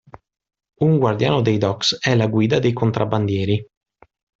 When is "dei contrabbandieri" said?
2.57-3.63